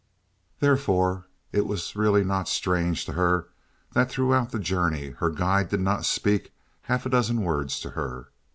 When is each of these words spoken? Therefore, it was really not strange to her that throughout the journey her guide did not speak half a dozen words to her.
Therefore, 0.61 1.27
it 1.51 1.67
was 1.67 1.95
really 1.95 2.23
not 2.23 2.49
strange 2.49 3.05
to 3.05 3.11
her 3.13 3.49
that 3.93 4.09
throughout 4.09 4.49
the 4.49 4.57
journey 4.57 5.11
her 5.11 5.29
guide 5.29 5.69
did 5.69 5.81
not 5.81 6.05
speak 6.05 6.51
half 6.81 7.05
a 7.05 7.09
dozen 7.09 7.41
words 7.41 7.79
to 7.81 7.91
her. 7.91 8.29